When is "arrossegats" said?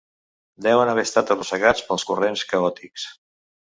1.35-1.85